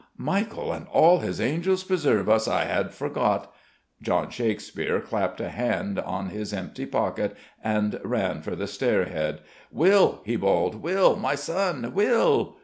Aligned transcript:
"Michael 0.17 0.73
and 0.73 0.87
all 0.87 1.19
his 1.19 1.39
angels 1.39 1.83
preserve 1.83 2.27
us! 2.27 2.47
I 2.47 2.65
had 2.65 2.91
forgot" 2.91 3.53
John 4.01 4.31
Shakespeare 4.31 4.99
clapped 4.99 5.39
a 5.39 5.49
hand 5.49 5.99
on 5.99 6.29
his 6.29 6.53
empty 6.53 6.87
pocket, 6.87 7.37
and 7.63 8.01
ran 8.03 8.41
for 8.41 8.55
the 8.55 8.65
stairhead. 8.65 9.41
"Will!" 9.71 10.21
he 10.25 10.37
bawled. 10.37 10.81
"Will! 10.81 11.17
My 11.17 11.35
son 11.35 11.91
Will!" 11.93 12.57